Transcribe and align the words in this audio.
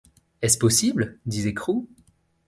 Est-ce 0.41 0.57
possible? 0.57 1.19
disait 1.27 1.53
Crew. 1.53 1.85